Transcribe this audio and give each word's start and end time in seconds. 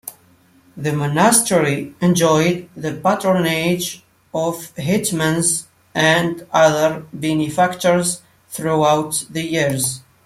The 0.75 0.93
monastery 0.93 1.93
enjoyed 2.01 2.69
the 2.75 2.95
patronage 2.95 4.03
of 4.33 4.73
hetmans 4.75 5.67
and 5.93 6.47
other 6.51 7.05
benefactors 7.13 8.23
throughout 8.49 9.23
the 9.29 9.43
years. 9.43 10.01